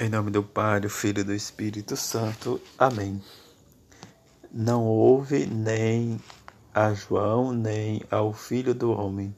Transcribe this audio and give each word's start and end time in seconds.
Em 0.00 0.08
nome 0.08 0.30
do 0.30 0.44
Pai, 0.44 0.78
do 0.78 0.88
Filho 0.88 1.22
e 1.22 1.24
do 1.24 1.34
Espírito 1.34 1.96
Santo. 1.96 2.60
Amém. 2.78 3.20
Não 4.48 4.84
houve 4.84 5.44
nem 5.44 6.20
a 6.72 6.94
João, 6.94 7.52
nem 7.52 8.04
ao 8.08 8.32
Filho 8.32 8.72
do 8.72 8.92
Homem. 8.92 9.34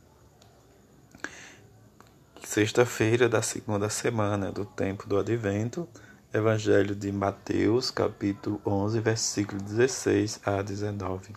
Sexta-feira 2.44 3.26
da 3.26 3.40
segunda 3.40 3.88
semana 3.88 4.52
do 4.52 4.66
tempo 4.66 5.08
do 5.08 5.18
Advento, 5.18 5.88
Evangelho 6.30 6.94
de 6.94 7.10
Mateus, 7.10 7.90
capítulo 7.90 8.60
11, 8.66 9.00
versículo 9.00 9.62
16 9.62 10.40
a 10.44 10.60
19. 10.60 11.32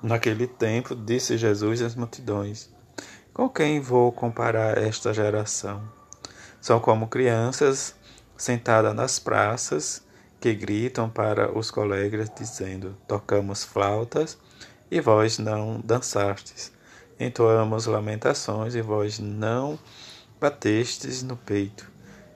Naquele 0.00 0.46
tempo, 0.46 0.94
disse 0.94 1.36
Jesus 1.36 1.82
às 1.82 1.96
multidões: 1.96 2.70
Com 3.34 3.48
quem 3.48 3.80
vou 3.80 4.12
comparar 4.12 4.78
esta 4.78 5.12
geração? 5.12 5.82
São 6.60 6.78
como 6.78 7.08
crianças 7.08 7.96
sentada 8.42 8.92
nas 8.92 9.20
praças, 9.20 10.02
que 10.40 10.52
gritam 10.52 11.08
para 11.08 11.56
os 11.56 11.70
colegas, 11.70 12.28
dizendo: 12.36 12.96
Tocamos 13.06 13.62
flautas 13.62 14.36
e 14.90 15.00
vós 15.00 15.38
não 15.38 15.80
dançastes. 15.80 16.72
Entoamos 17.20 17.86
lamentações 17.86 18.74
e 18.74 18.82
vós 18.82 19.20
não 19.20 19.78
batestes 20.40 21.22
no 21.22 21.36
peito. 21.36 21.88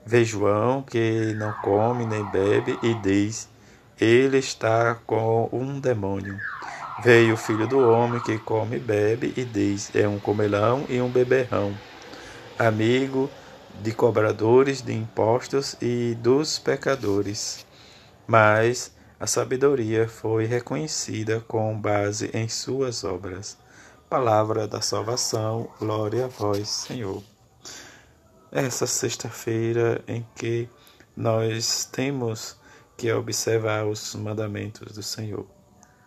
Vê 0.05 0.23
João, 0.23 0.81
que 0.81 1.33
não 1.33 1.51
come 1.61 2.05
nem 2.05 2.23
bebe, 2.31 2.79
e 2.81 2.93
diz: 2.93 3.49
Ele 3.99 4.37
está 4.37 4.95
com 4.95 5.49
um 5.51 5.77
demônio. 5.77 6.39
Veio 7.03 7.33
o 7.33 7.37
filho 7.37 7.67
do 7.67 7.79
homem 7.79 8.21
que 8.21 8.39
come 8.39 8.77
e 8.77 8.79
bebe, 8.79 9.33
e 9.35 9.43
diz: 9.43 9.93
É 9.93 10.07
um 10.07 10.19
comelão 10.19 10.85
e 10.87 11.01
um 11.01 11.09
beberrão. 11.09 11.77
Amigo 12.57 13.29
de 13.81 13.91
cobradores 13.91 14.81
de 14.81 14.93
impostos 14.93 15.75
e 15.81 16.15
dos 16.15 16.59
pecadores. 16.59 17.65
Mas 18.25 18.91
a 19.19 19.25
sabedoria 19.25 20.07
foi 20.07 20.45
reconhecida 20.45 21.39
com 21.47 21.79
base 21.79 22.29
em 22.33 22.47
suas 22.47 23.03
obras. 23.03 23.57
Palavra 24.09 24.67
da 24.67 24.81
salvação, 24.81 25.69
glória 25.79 26.25
a 26.25 26.27
vós, 26.27 26.69
Senhor. 26.69 27.23
Essa 28.51 28.87
sexta-feira 28.87 30.03
em 30.07 30.25
que 30.35 30.69
nós 31.15 31.85
temos 31.85 32.57
que 32.95 33.11
observar 33.11 33.85
os 33.85 34.15
mandamentos 34.15 34.93
do 34.93 35.03
Senhor. 35.03 35.45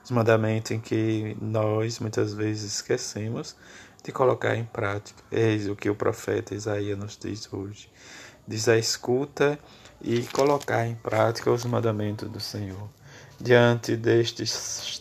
Os 0.03 0.11
mandamentos 0.11 0.71
em 0.71 0.81
que 0.81 1.37
nós 1.41 1.99
muitas 1.99 2.33
vezes 2.33 2.75
esquecemos 2.75 3.55
de 4.03 4.13
colocar 4.13 4.57
em 4.57 4.65
prática. 4.65 5.23
Eis 5.31 5.69
o 5.69 5.77
que 5.77 5.91
o 5.91 5.95
profeta 5.95 6.55
Isaías 6.55 6.99
nos 6.99 7.17
diz 7.17 7.53
hoje. 7.53 7.89
Diz 8.47 8.69
a 8.69 8.77
escuta 8.77 9.59
e 10.03 10.23
colocar 10.23 10.87
em 10.87 10.95
prática 10.95 11.51
os 11.51 11.65
mandamentos 11.65 12.29
do 12.29 12.41
Senhor. 12.41 12.89
Diante 13.39 13.97
deste, 13.97 14.45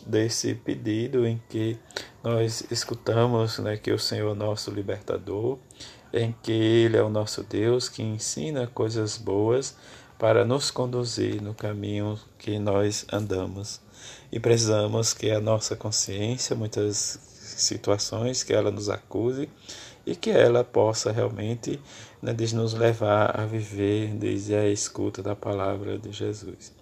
desse 0.06 0.54
pedido 0.56 1.26
em 1.26 1.42
que 1.50 1.78
nós 2.24 2.64
escutamos 2.70 3.60
né, 3.60 3.78
que 3.78 3.92
o 3.92 4.00
Senhor 4.00 4.32
é 4.32 4.38
nosso 4.38 4.72
libertador, 4.72 5.58
em 6.14 6.34
que 6.42 6.52
Ele 6.52 6.98
é 6.98 7.04
o 7.04 7.10
nosso 7.10 7.44
Deus 7.44 7.90
que 7.90 8.02
ensina 8.02 8.68
coisas 8.68 9.18
boas 9.18 9.76
para 10.18 10.44
nos 10.44 10.70
conduzir 10.70 11.42
no 11.42 11.54
caminho 11.54 12.20
que 12.38 12.60
nós 12.60 13.06
andamos. 13.12 13.82
E 14.32 14.40
precisamos 14.40 15.14
que 15.14 15.32
a 15.32 15.40
nossa 15.40 15.76
consciência, 15.76 16.56
muitas 16.56 17.20
situações 17.62 18.44
que 18.44 18.54
ela 18.54 18.72
nos 18.72 18.90
acuse 18.90 19.50
e 20.06 20.16
que 20.16 20.30
ela 20.30 20.64
possa 20.64 21.12
realmente 21.12 21.80
né, 22.22 22.36
nos 22.54 22.74
levar 22.74 23.40
a 23.40 23.46
viver 23.46 24.14
desde 24.16 24.56
a 24.56 24.68
escuta 24.68 25.22
da 25.22 25.36
palavra 25.36 25.98
de 25.98 26.12
Jesus. 26.12 26.74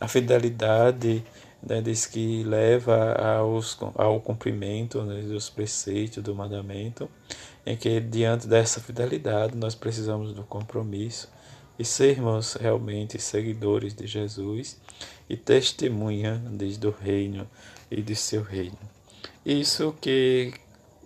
A 0.00 0.08
fidelidade 0.08 1.22
né, 1.62 1.80
diz 1.80 2.06
que 2.06 2.42
leva 2.42 3.12
aos, 3.14 3.78
ao 3.94 4.20
cumprimento 4.20 5.02
né, 5.02 5.20
dos 5.22 5.50
preceitos 5.50 6.22
do 6.22 6.34
mandamento, 6.34 7.08
em 7.66 7.76
que 7.76 8.00
diante 8.00 8.46
dessa 8.46 8.80
fidelidade 8.80 9.56
nós 9.56 9.74
precisamos 9.74 10.32
do 10.32 10.42
compromisso 10.44 11.28
e 11.78 11.84
sermos 11.84 12.54
realmente 12.54 13.18
seguidores 13.20 13.94
de 13.94 14.06
Jesus 14.06 14.80
e 15.28 15.36
testemunha 15.36 16.42
desde 16.50 16.86
o 16.86 16.90
reino 16.90 17.48
e 17.90 18.02
de 18.02 18.16
seu 18.16 18.42
reino. 18.42 18.78
Isso 19.44 19.94
que 19.98 20.52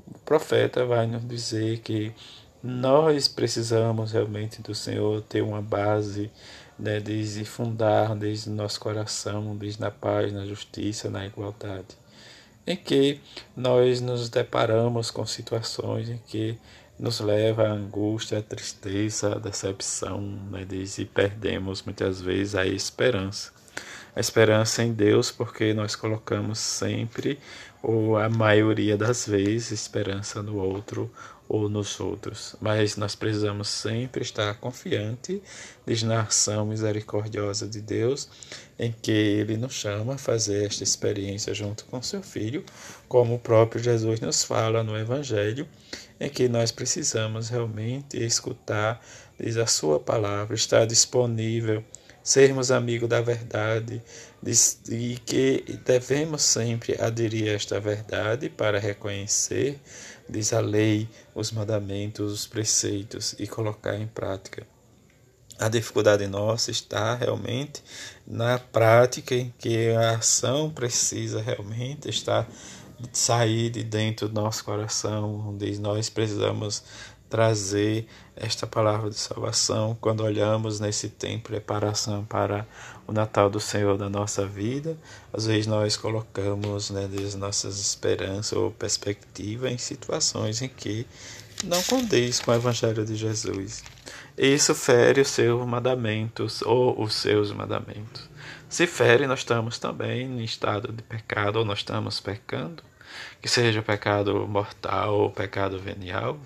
o 0.09 0.19
profeta 0.19 0.85
vai 0.85 1.07
nos 1.07 1.27
dizer 1.27 1.79
que 1.79 2.13
nós 2.61 3.29
precisamos 3.29 4.11
realmente 4.11 4.61
do 4.61 4.75
Senhor 4.75 5.23
ter 5.23 5.41
uma 5.41 5.63
base 5.63 6.33
né, 6.77 6.99
de 6.99 7.45
fundar 7.45 8.17
desde 8.17 8.51
nosso 8.51 8.81
coração, 8.81 9.57
desde 9.57 9.81
na 9.81 9.91
paz, 9.91 10.33
na 10.33 10.45
justiça, 10.47 11.09
na 11.09 11.25
igualdade. 11.25 11.97
Em 12.67 12.77
que 12.77 13.21
nós 13.57 14.01
nos 14.01 14.29
deparamos 14.29 15.13
com 15.13 15.25
situações 15.25 16.09
em 16.09 16.19
que 16.27 16.59
nos 16.99 17.21
leva 17.21 17.69
à 17.69 17.71
angústia, 17.71 18.39
à 18.39 18.43
tristeza, 18.43 19.37
à 19.37 19.39
decepção, 19.39 20.21
né, 20.51 20.67
e 20.99 21.05
perdemos 21.05 21.83
muitas 21.83 22.21
vezes 22.21 22.57
a 22.57 22.67
esperança 22.67 23.54
a 24.15 24.21
esperança 24.21 24.83
em 24.83 24.93
Deus, 24.93 25.31
porque 25.31 25.75
nós 25.75 25.97
colocamos 25.97 26.59
sempre, 26.59 27.39
ou 27.83 28.17
a 28.17 28.29
maioria 28.29 28.97
das 28.97 29.27
vezes, 29.27 29.73
esperança 29.73 30.43
no 30.43 30.57
outro 30.57 31.11
ou 31.49 31.69
nos 31.69 32.01
outros. 32.01 32.57
Mas 32.61 32.97
nós 32.97 33.15
precisamos 33.15 33.69
sempre 33.69 34.23
estar 34.23 34.55
confiante 34.55 35.43
na 36.05 36.23
ação 36.23 36.67
misericordiosa 36.67 37.67
de 37.67 37.81
Deus, 37.81 38.29
em 38.79 38.93
que 39.03 39.11
Ele 39.11 39.57
nos 39.57 39.75
chama 39.75 40.15
a 40.15 40.19
fazer 40.19 40.67
esta 40.67 40.83
experiência 40.83 41.53
junto 41.53 41.85
com 41.87 42.01
seu 42.01 42.23
Filho, 42.23 42.65
como 43.09 43.35
o 43.35 43.39
próprio 43.39 43.83
Jesus 43.83 44.21
nos 44.21 44.45
fala 44.45 44.83
no 44.83 44.97
Evangelho, 44.97 45.69
em 46.19 46.31
que 46.31 46.49
nós 46.49 46.71
precisamos 46.71 47.49
realmente 47.49 48.17
escutar 48.17 49.05
diz 49.39 49.57
a 49.57 49.67
Sua 49.67 49.99
palavra, 49.99 50.55
estar 50.55 50.87
disponível 50.87 51.85
sermos 52.25 52.71
amigos 52.71 53.07
da 53.07 53.21
verdade 53.21 54.03
e 54.89 55.17
que 55.27 55.79
devemos 55.85 56.41
sempre 56.43 56.97
aderir 56.99 57.51
a 57.51 57.53
esta 57.53 57.79
verdade 57.79 58.49
para 58.49 58.79
reconhecer, 58.79 59.79
diz 60.27 60.55
a 60.55 60.61
lei, 60.61 61.07
os 61.35 61.53
mandamentos, 61.53 62.33
os 62.33 62.47
preceitos 62.47 63.37
e 63.39 63.47
colocar 63.47 63.95
em 63.95 64.07
prática. 64.07 64.67
A 65.59 65.69
dificuldade 65.69 66.27
nossa 66.27 66.71
está 66.71 67.15
realmente 67.15 67.83
na 68.27 68.59
prática 68.59 69.35
em 69.35 69.55
que 69.59 69.91
a 69.91 70.17
ação 70.17 70.71
precisa 70.71 71.43
realmente 71.43 72.09
estar 72.09 72.49
sair 73.13 73.71
de 73.71 73.83
dentro 73.83 74.29
do 74.29 74.41
nosso 74.41 74.65
coração, 74.65 75.49
onde 75.49 75.79
nós 75.79 76.09
precisamos 76.09 76.83
trazer 77.29 78.07
esta 78.37 78.67
palavra 78.67 79.11
de 79.11 79.19
salvação 79.19 79.97
quando 80.01 80.23
olhamos 80.23 80.79
nesse 80.79 81.09
tempo 81.09 81.49
preparação 81.49 82.25
para 82.25 82.67
o 83.07 83.13
Natal 83.13 83.51
do 83.51 83.59
Senhor 83.59 83.99
da 83.99 84.09
nossa 84.09 84.47
vida. 84.47 84.97
Às 85.33 85.47
vezes 85.47 85.67
nós 85.67 85.97
colocamos 85.97 86.91
né, 86.91 87.09
as 87.27 87.35
nossas 87.35 87.81
esperanças 87.81 88.53
ou 88.53 88.71
perspectiva 88.71 89.69
em 89.69 89.79
situações 89.79 90.63
em 90.63 90.69
que 90.69 91.07
não 91.65 91.83
condiz 91.83 92.41
com 92.41 92.51
o 92.51 92.55
Evangelho 92.55 93.05
de 93.05 93.17
Jesus. 93.17 93.83
Isso 94.37 94.75
fere 94.75 95.21
os 95.21 95.29
seus 95.29 95.67
mandamentos 95.67 96.63
ou 96.63 97.01
os 97.03 97.15
seus 97.15 97.53
mandamentos. 97.53 98.29
Se 98.69 98.87
fere, 98.87 99.27
nós 99.27 99.41
estamos 99.41 99.79
também 99.79 100.23
em 100.23 100.45
estado 100.45 100.93
de 100.93 101.03
pecado 101.03 101.61
ou 101.61 101.65
nós 101.65 101.79
estamos 101.79 102.21
pecando, 102.21 102.83
que 103.41 103.49
seja 103.49 103.83
pecado 103.83 104.47
mortal 104.47 105.15
ou 105.15 105.31
pecado 105.31 105.79
venial 105.79 106.39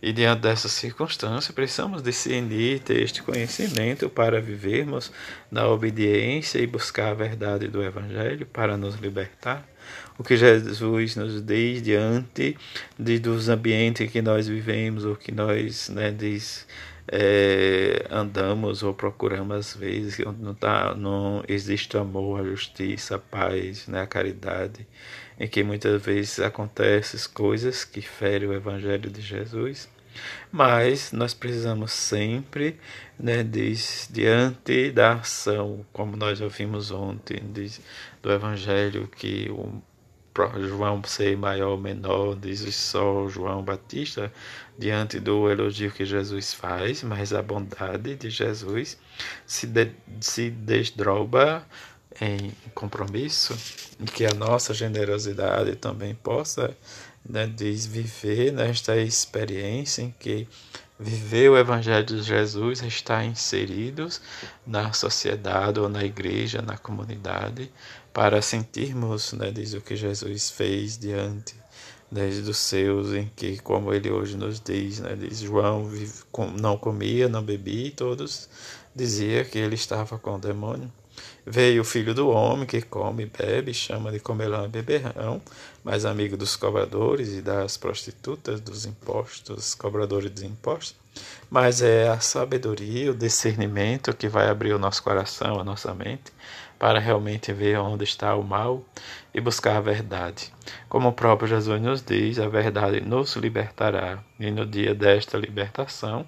e 0.00 0.12
diante 0.12 0.42
dessa 0.42 0.68
circunstância, 0.68 1.52
precisamos 1.52 2.02
discernir, 2.02 2.78
ter 2.80 3.02
este 3.02 3.20
conhecimento 3.20 4.08
para 4.08 4.40
vivermos 4.40 5.10
na 5.50 5.66
obediência 5.66 6.60
e 6.60 6.66
buscar 6.66 7.10
a 7.10 7.14
verdade 7.14 7.66
do 7.66 7.82
Evangelho 7.82 8.46
para 8.46 8.76
nos 8.76 8.94
libertar. 8.94 9.66
O 10.16 10.22
que 10.22 10.36
Jesus 10.36 11.16
nos 11.16 11.42
diz 11.42 11.82
diante 11.82 12.56
de, 12.96 13.18
dos 13.18 13.48
ambientes 13.48 14.10
que 14.10 14.22
nós 14.22 14.46
vivemos, 14.46 15.04
ou 15.04 15.16
que 15.16 15.32
nós 15.32 15.88
né, 15.88 16.12
diz, 16.12 16.66
é, 17.08 17.97
andamos 18.10 18.82
ou 18.82 18.94
procuramos 18.94 19.56
às 19.56 19.74
vezes, 19.74 20.18
onde 20.26 20.42
não, 20.42 20.54
tá, 20.54 20.94
não 20.94 21.42
existe 21.48 21.96
amor, 21.96 22.40
a 22.40 22.44
justiça, 22.44 23.16
a 23.16 23.18
paz, 23.18 23.86
né, 23.86 24.02
a 24.02 24.06
caridade, 24.06 24.86
em 25.38 25.48
que 25.48 25.62
muitas 25.62 26.02
vezes 26.02 26.40
acontecem 26.40 27.20
coisas 27.32 27.84
que 27.84 28.00
ferem 28.00 28.48
o 28.48 28.52
Evangelho 28.52 29.10
de 29.10 29.20
Jesus, 29.20 29.88
mas 30.50 31.12
nós 31.12 31.34
precisamos 31.34 31.92
sempre, 31.92 32.78
né, 33.18 33.42
diz, 33.42 34.08
diante 34.10 34.90
da 34.90 35.14
ação, 35.14 35.84
como 35.92 36.16
nós 36.16 36.40
ouvimos 36.40 36.90
ontem, 36.90 37.40
diz, 37.52 37.80
do 38.22 38.32
Evangelho, 38.32 39.08
que 39.08 39.48
o 39.50 39.80
João 40.60 41.02
ser 41.04 41.36
maior 41.36 41.70
ou 41.70 41.78
menor, 41.78 42.36
diz 42.36 42.74
só 42.74 43.28
João 43.28 43.62
Batista, 43.62 44.32
diante 44.78 45.18
do 45.18 45.50
elogio 45.50 45.90
que 45.90 46.04
Jesus 46.04 46.54
faz, 46.54 47.02
mas 47.02 47.32
a 47.32 47.42
bondade 47.42 48.14
de 48.16 48.30
Jesus 48.30 48.98
se, 49.46 49.66
de, 49.66 49.90
se 50.20 50.50
desdroba 50.50 51.66
em 52.20 52.52
compromisso 52.74 53.56
e 54.00 54.04
que 54.04 54.24
a 54.24 54.34
nossa 54.34 54.72
generosidade 54.74 55.76
também 55.76 56.14
possa 56.14 56.76
né, 57.28 57.46
viver 57.56 58.52
nesta 58.52 58.96
experiência 58.96 60.02
em 60.02 60.14
que 60.18 60.48
viver 60.98 61.50
o 61.50 61.56
Evangelho 61.56 62.04
de 62.04 62.22
Jesus 62.22 62.82
está 62.82 63.24
inseridos 63.24 64.20
na 64.66 64.92
sociedade 64.92 65.78
ou 65.78 65.88
na 65.88 66.04
igreja, 66.04 66.60
na 66.60 66.76
comunidade, 66.76 67.70
para 68.12 68.42
sentirmos, 68.42 69.32
né, 69.32 69.50
diz 69.50 69.74
o 69.74 69.80
que 69.80 69.94
Jesus 69.94 70.50
fez 70.50 70.98
diante 70.98 71.54
né, 72.10 72.28
dos 72.28 72.56
seus, 72.56 73.12
em 73.12 73.30
que, 73.36 73.58
como 73.58 73.92
ele 73.94 74.10
hoje 74.10 74.36
nos 74.36 74.58
diz, 74.60 74.98
né, 75.00 75.14
diz 75.14 75.40
João 75.40 75.88
não 76.60 76.76
comia, 76.76 77.28
não 77.28 77.42
bebia, 77.42 77.86
e 77.86 77.90
todos 77.90 78.48
dizia 78.94 79.44
que 79.44 79.58
ele 79.58 79.76
estava 79.76 80.18
com 80.18 80.34
o 80.34 80.38
demônio. 80.38 80.90
Veio 81.46 81.82
o 81.82 81.84
filho 81.84 82.12
do 82.12 82.28
homem 82.28 82.66
que 82.66 82.82
come 82.82 83.22
e 83.22 83.26
bebe, 83.26 83.72
chama 83.72 84.12
de 84.12 84.20
comelão 84.20 84.66
e 84.66 84.68
beberrão, 84.68 85.40
mas 85.82 86.04
amigo 86.04 86.36
dos 86.36 86.56
cobradores 86.56 87.32
e 87.32 87.40
das 87.40 87.76
prostitutas, 87.76 88.60
dos 88.60 88.84
impostos, 88.84 89.74
cobradores 89.74 90.30
dos 90.30 90.42
impostos. 90.42 90.96
Mas 91.50 91.80
é 91.82 92.08
a 92.08 92.20
sabedoria, 92.20 93.10
o 93.10 93.14
discernimento 93.14 94.14
que 94.14 94.28
vai 94.28 94.48
abrir 94.48 94.72
o 94.74 94.78
nosso 94.78 95.02
coração, 95.02 95.58
a 95.58 95.64
nossa 95.64 95.94
mente, 95.94 96.32
para 96.78 96.98
realmente 97.00 97.52
ver 97.52 97.78
onde 97.78 98.04
está 98.04 98.34
o 98.36 98.44
mal 98.44 98.84
e 99.34 99.40
buscar 99.40 99.76
a 99.76 99.80
verdade. 99.80 100.52
Como 100.88 101.08
o 101.08 101.12
próprio 101.12 101.48
Jesus 101.48 101.80
nos 101.80 102.02
diz, 102.02 102.38
a 102.38 102.48
verdade 102.48 103.00
nos 103.00 103.34
libertará. 103.36 104.22
E 104.38 104.50
no 104.50 104.64
dia 104.64 104.94
desta 104.94 105.36
libertação, 105.36 106.26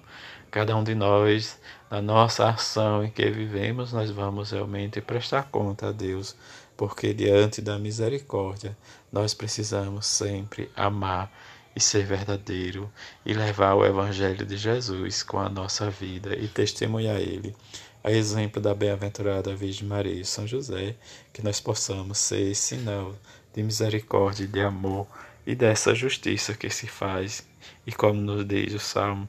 cada 0.49 0.75
um 0.75 0.83
de 0.83 0.93
nós, 0.93 1.59
na 1.89 2.01
nossa 2.01 2.49
ação 2.49 3.03
em 3.03 3.09
que 3.09 3.29
vivemos, 3.29 3.93
nós 3.93 4.11
vamos 4.11 4.51
realmente 4.51 4.99
prestar 4.99 5.43
conta 5.49 5.87
a 5.87 5.91
Deus, 5.91 6.35
porque 6.75 7.13
diante 7.13 7.61
da 7.61 7.79
misericórdia 7.79 8.77
nós 9.11 9.33
precisamos 9.33 10.05
sempre 10.05 10.69
amar 10.75 11.31
e 11.75 11.79
ser 11.79 12.05
verdadeiro 12.05 12.91
e 13.25 13.33
levar 13.33 13.75
o 13.75 13.85
Evangelho 13.85 14.45
de 14.45 14.57
Jesus 14.57 15.23
com 15.23 15.39
a 15.39 15.49
nossa 15.49 15.89
vida 15.89 16.35
e 16.35 16.47
testemunhar 16.47 17.17
Ele. 17.17 17.55
A 18.03 18.11
exemplo 18.11 18.61
da 18.61 18.73
bem-aventurada 18.73 19.55
Virgem 19.55 19.87
Maria 19.87 20.21
e 20.21 20.25
São 20.25 20.47
José, 20.47 20.95
que 21.31 21.43
nós 21.43 21.59
possamos 21.59 22.17
ser 22.17 22.55
sinal 22.55 23.15
de 23.53 23.61
misericórdia 23.61 24.47
de 24.47 24.59
amor 24.59 25.07
e 25.45 25.53
dessa 25.53 25.93
justiça 25.93 26.53
que 26.53 26.69
se 26.69 26.87
faz. 26.87 27.47
E 27.85 27.91
como 27.91 28.19
nos 28.19 28.45
diz 28.45 28.73
o 28.73 28.79
Salmo 28.79 29.27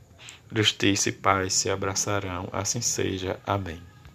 Justiça 0.55 1.09
e 1.09 1.13
paz 1.13 1.55
se 1.55 1.71
abraçarão, 1.71 2.47
assim 2.53 2.83
seja. 2.83 3.41
Amém. 3.47 3.92